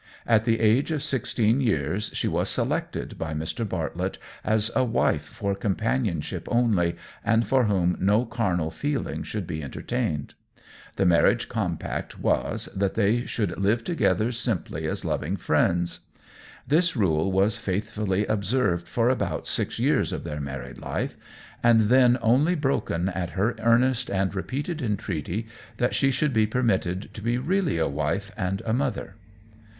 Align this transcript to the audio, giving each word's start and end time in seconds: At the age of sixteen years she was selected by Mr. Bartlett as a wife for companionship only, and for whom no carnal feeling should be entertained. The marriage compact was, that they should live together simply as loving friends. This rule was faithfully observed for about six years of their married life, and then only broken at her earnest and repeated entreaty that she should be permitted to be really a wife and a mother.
At 0.25 0.45
the 0.45 0.59
age 0.59 0.89
of 0.89 1.03
sixteen 1.03 1.61
years 1.61 2.09
she 2.15 2.27
was 2.27 2.49
selected 2.49 3.19
by 3.19 3.35
Mr. 3.35 3.69
Bartlett 3.69 4.17
as 4.43 4.71
a 4.75 4.83
wife 4.83 5.25
for 5.25 5.53
companionship 5.53 6.47
only, 6.49 6.95
and 7.23 7.45
for 7.45 7.65
whom 7.65 7.95
no 7.99 8.25
carnal 8.25 8.71
feeling 8.71 9.21
should 9.21 9.45
be 9.45 9.61
entertained. 9.61 10.33
The 10.95 11.05
marriage 11.05 11.47
compact 11.49 12.17
was, 12.19 12.67
that 12.75 12.95
they 12.95 13.27
should 13.27 13.59
live 13.59 13.83
together 13.83 14.31
simply 14.31 14.87
as 14.87 15.05
loving 15.05 15.37
friends. 15.37 15.99
This 16.67 16.95
rule 16.97 17.31
was 17.31 17.57
faithfully 17.57 18.25
observed 18.25 18.87
for 18.87 19.07
about 19.07 19.45
six 19.45 19.77
years 19.77 20.11
of 20.11 20.23
their 20.23 20.39
married 20.39 20.79
life, 20.79 21.15
and 21.61 21.89
then 21.89 22.17
only 22.23 22.55
broken 22.55 23.07
at 23.09 23.37
her 23.37 23.55
earnest 23.59 24.09
and 24.09 24.33
repeated 24.33 24.81
entreaty 24.81 25.45
that 25.77 25.93
she 25.93 26.09
should 26.09 26.33
be 26.33 26.47
permitted 26.47 27.13
to 27.13 27.21
be 27.21 27.37
really 27.37 27.77
a 27.77 27.87
wife 27.87 28.31
and 28.35 28.63
a 28.65 28.73
mother. 28.73 29.13